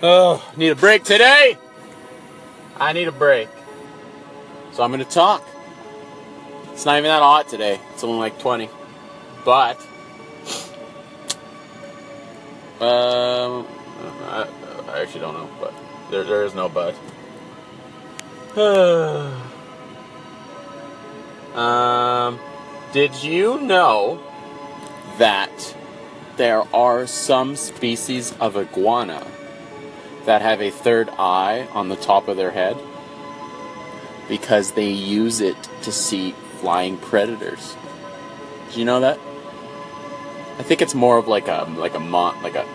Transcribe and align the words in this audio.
Oh, 0.00 0.48
need 0.56 0.68
a 0.68 0.76
break 0.76 1.02
today. 1.02 1.58
I 2.78 2.92
need 2.92 3.08
a 3.08 3.12
break. 3.12 3.48
So 4.72 4.84
I'm 4.84 4.92
going 4.92 5.04
to 5.04 5.10
talk. 5.10 5.44
It's 6.72 6.86
not 6.86 6.98
even 6.98 7.08
that 7.08 7.20
hot 7.20 7.48
today. 7.48 7.80
It's 7.92 8.04
only 8.04 8.18
like 8.18 8.38
20. 8.38 8.70
But, 9.44 9.76
um, 12.80 13.66
I, 14.28 14.46
I 14.86 15.00
actually 15.00 15.20
don't 15.20 15.34
know, 15.34 15.50
but 15.58 15.74
there, 16.12 16.22
there 16.22 16.44
is 16.44 16.54
no 16.54 16.68
but. 16.68 16.94
um, 21.58 22.38
did 22.92 23.20
you 23.24 23.60
know 23.60 24.22
that 25.18 25.76
there 26.36 26.62
are 26.72 27.08
some 27.08 27.56
species 27.56 28.32
of 28.38 28.56
iguana 28.56 29.26
that 30.28 30.42
have 30.42 30.60
a 30.60 30.68
third 30.68 31.08
eye 31.18 31.66
on 31.72 31.88
the 31.88 31.96
top 31.96 32.28
of 32.28 32.36
their 32.36 32.50
head 32.50 32.76
because 34.28 34.72
they 34.72 34.90
use 34.90 35.40
it 35.40 35.56
to 35.80 35.90
see 35.90 36.32
flying 36.60 36.98
predators. 36.98 37.74
Do 38.70 38.78
you 38.78 38.84
know 38.84 39.00
that? 39.00 39.18
I 40.58 40.62
think 40.64 40.82
it's 40.82 40.94
more 40.94 41.16
of 41.16 41.28
like 41.28 41.48
a 41.48 41.66
like 41.78 41.94
a 41.94 41.98
mon 41.98 42.42
like 42.42 42.56
a 42.56 42.66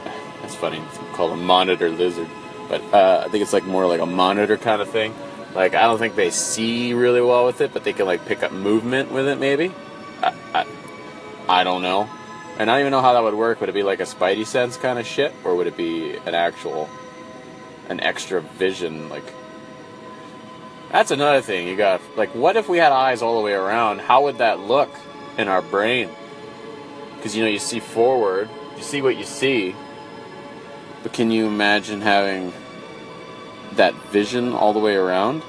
that's 0.41 0.55
funny 0.55 0.79
it's 0.79 0.97
called 1.15 1.31
a 1.31 1.35
monitor 1.35 1.89
lizard, 1.89 2.27
but 2.69 2.81
uh, 2.91 3.23
I 3.23 3.29
think 3.29 3.43
it's 3.43 3.53
like 3.53 3.65
more 3.65 3.85
like 3.85 4.01
a 4.01 4.07
monitor 4.07 4.57
kind 4.57 4.81
of 4.81 4.89
thing. 4.89 5.13
Like 5.53 5.75
I 5.75 5.83
don't 5.83 5.99
think 5.99 6.15
they 6.15 6.31
see 6.31 6.95
really 6.95 7.21
well 7.21 7.45
with 7.45 7.61
it, 7.61 7.71
but 7.71 7.83
they 7.83 7.93
can 7.93 8.07
like 8.07 8.25
pick 8.25 8.41
up 8.41 8.51
movement 8.51 9.11
with 9.11 9.27
it 9.27 9.37
maybe. 9.37 9.71
I 10.23 10.33
I, 10.55 10.65
I 11.47 11.63
don't 11.63 11.83
know. 11.83 12.09
And 12.57 12.69
I 12.69 12.75
don't 12.75 12.81
even 12.81 12.91
know 12.91 13.01
how 13.01 13.13
that 13.13 13.21
would 13.21 13.35
work. 13.35 13.59
Would 13.59 13.69
it 13.69 13.73
be 13.73 13.83
like 13.83 13.99
a 13.99 14.05
spidey 14.05 14.45
sense 14.45 14.75
kind 14.75 14.97
of 14.97 15.05
shit, 15.05 15.33
or 15.43 15.55
would 15.55 15.67
it 15.67 15.77
be 15.77 16.15
an 16.25 16.33
actual, 16.33 16.89
an 17.89 17.99
extra 17.99 18.41
vision? 18.41 19.09
Like, 19.09 19.23
that's 20.91 21.11
another 21.11 21.41
thing. 21.41 21.67
You 21.67 21.75
got 21.75 22.01
like, 22.15 22.33
what 22.35 22.55
if 22.55 22.69
we 22.69 22.77
had 22.77 22.91
eyes 22.91 23.21
all 23.21 23.37
the 23.37 23.43
way 23.43 23.53
around? 23.53 23.99
How 23.99 24.23
would 24.23 24.37
that 24.37 24.59
look 24.59 24.89
in 25.37 25.47
our 25.47 25.61
brain? 25.61 26.09
Because 27.15 27.35
you 27.35 27.43
know, 27.43 27.49
you 27.49 27.59
see 27.59 27.79
forward, 27.79 28.49
you 28.77 28.83
see 28.83 29.01
what 29.01 29.17
you 29.17 29.23
see, 29.23 29.75
but 31.01 31.11
can 31.11 31.31
you 31.31 31.47
imagine 31.47 32.01
having 32.01 32.53
that 33.73 33.95
vision 34.11 34.53
all 34.53 34.71
the 34.71 34.79
way 34.79 34.95
around? 34.95 35.41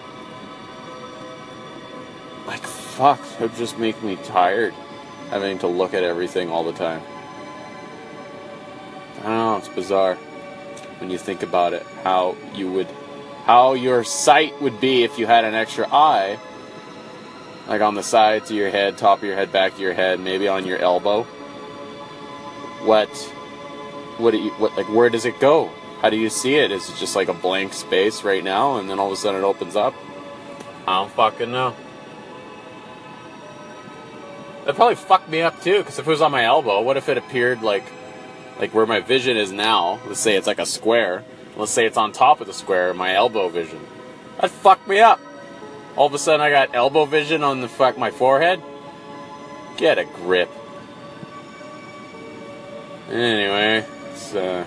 Like, 2.47 2.67
fuck, 2.67 3.21
it 3.35 3.41
would 3.41 3.57
just 3.57 3.79
make 3.79 4.03
me 4.03 4.17
tired 4.17 4.73
having 5.31 5.59
to 5.59 5.67
look 5.67 5.95
at 5.95 6.03
everything 6.03 6.51
all 6.51 6.65
the 6.65 6.73
time. 6.73 7.03
I 9.19 9.23
don't 9.23 9.37
know, 9.37 9.57
it's 9.57 9.69
bizarre 9.69 10.17
when 10.99 11.11
you 11.11 11.19
think 11.19 11.43
about 11.43 11.73
it. 11.73 11.85
How 12.03 12.37
you 12.55 12.71
would, 12.73 12.89
how 13.45 13.75
your 13.75 14.05
sight 14.05 14.61
would 14.63 14.81
be 14.81 15.05
if 15.05 15.19
you 15.19 15.27
had 15.27 15.45
an 15.45 15.55
extra 15.55 15.87
eye, 15.93 16.39
like 17.69 17.81
on 17.81 17.95
the 17.95 18.03
sides 18.03 18.51
of 18.51 18.57
your 18.57 18.71
head, 18.71 18.99
top 18.99 19.19
of 19.19 19.25
your 19.25 19.37
head, 19.37 19.53
back 19.53 19.73
of 19.73 19.81
your 19.81 19.95
head, 19.95 20.21
maybe 20.21 20.49
on 20.49 20.67
your 20.67 20.79
elbow. 20.79 21.25
What, 22.85 23.09
what, 24.19 24.35
you, 24.35 24.51
what, 24.53 24.77
like, 24.77 24.89
where 24.89 25.09
does 25.09 25.25
it 25.25 25.41
go? 25.41 25.71
How 26.01 26.11
do 26.11 26.19
you 26.19 26.29
see 26.29 26.57
it? 26.57 26.71
Is 26.71 26.91
it 26.91 26.97
just 26.97 27.17
like 27.17 27.29
a 27.29 27.35
blank 27.35 27.73
space 27.73 28.25
right 28.25 28.45
now, 28.45 28.77
and 28.77 28.91
then 28.91 28.99
all 28.99 29.07
of 29.07 29.15
a 29.15 29.17
sudden 29.17 29.41
it 29.41 29.45
opens 29.45 29.75
up? 29.75 29.95
I 30.87 30.97
don't 30.97 31.11
fucking 31.13 31.51
know. 31.51 31.75
That 34.67 34.77
probably 34.77 34.97
fucked 34.97 35.31
me 35.31 35.41
up 35.41 35.63
too, 35.63 35.79
because 35.79 35.99
if 35.99 36.07
it 36.07 36.11
was 36.11 36.21
on 36.21 36.31
my 36.31 36.45
elbow, 36.45 36.83
what 36.83 36.99
if 36.99 37.09
it 37.09 37.17
appeared 37.17 37.63
like, 37.63 37.85
like 38.59 38.75
where 38.75 38.87
my 38.87 39.01
vision 39.01 39.37
is 39.37 39.53
now? 39.53 40.01
Let's 40.07 40.21
say 40.21 40.37
it's 40.37 40.47
like 40.47 40.59
a 40.59 40.67
square. 40.67 41.25
Let's 41.57 41.73
say 41.73 41.87
it's 41.87 41.97
on 41.97 42.13
top 42.13 42.41
of 42.41 42.47
the 42.47 42.53
square, 42.53 42.93
my 42.95 43.15
elbow 43.15 43.49
vision. 43.49 43.81
That 44.41 44.51
fucked 44.51 44.89
me 44.89 45.01
up. 45.01 45.21
All 45.97 46.07
of 46.07 46.15
a 46.15 46.19
sudden, 46.19 46.41
I 46.41 46.51
got 46.51 46.75
elbow 46.75 47.05
vision 47.05 47.45
on 47.45 47.61
the 47.61 47.69
fuck 47.69 47.97
my 47.97 48.11
forehead. 48.11 48.61
Get 49.77 49.99
a 49.99 50.05
grip. 50.05 50.51
Anyway, 53.09 53.87
it's 54.11 54.35
uh, 54.35 54.65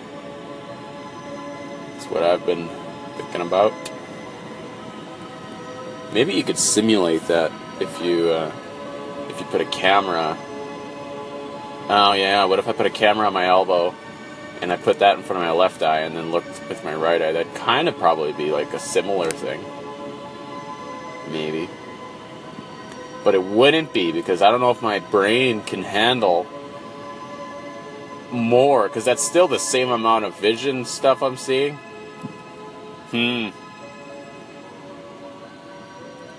it's 1.96 2.06
what 2.06 2.24
I've 2.24 2.46
been 2.46 2.70
thinking 3.18 3.42
about. 3.42 3.74
Maybe 6.14 6.34
you 6.36 6.44
could 6.44 6.58
simulate 6.58 7.24
that 7.28 7.52
if 7.82 8.02
you. 8.02 8.30
Uh, 8.30 8.52
if 9.38 9.42
you 9.46 9.46
put 9.52 9.62
a 9.62 9.66
camera. 9.66 10.38
Oh 11.90 12.12
yeah, 12.12 12.44
what 12.46 12.60
if 12.60 12.68
I 12.68 12.74
put 12.74 12.86
a 12.86 12.90
camera 12.90 13.28
on 13.28 13.34
my 13.34 13.46
elbow 13.46 13.96
and 14.62 14.74
I 14.74 14.76
put 14.78 15.00
that 15.00 15.18
in 15.18 15.24
front 15.24 15.42
of 15.42 15.48
my 15.48 15.54
left 15.54 15.82
eye 15.82 16.02
and 16.02 16.18
then 16.18 16.32
looked 16.32 16.68
with 16.68 16.84
my 16.84 16.94
right 16.94 17.22
eye? 17.22 17.32
That'd 17.32 17.56
kind 17.56 17.88
of 17.88 17.98
probably 17.98 18.34
be 18.34 18.52
like 18.52 18.74
a 18.74 18.80
similar 18.80 19.32
thing. 19.32 19.64
Maybe. 21.32 21.70
But 23.24 23.36
it 23.36 23.44
wouldn't 23.44 23.94
be 23.94 24.12
because 24.12 24.42
I 24.42 24.52
don't 24.52 24.60
know 24.60 24.72
if 24.72 24.82
my 24.82 25.00
brain 25.00 25.62
can 25.64 25.84
handle 25.84 26.46
more 28.32 28.90
because 28.90 29.06
that's 29.06 29.26
still 29.26 29.48
the 29.48 29.60
same 29.60 29.90
amount 29.90 30.26
of 30.26 30.38
vision 30.38 30.84
stuff 30.84 31.24
I'm 31.24 31.38
seeing. 31.38 31.76
Hmm. 33.12 33.50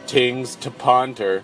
Tings 0.07 0.57
to 0.57 0.71
ponder. 0.71 1.43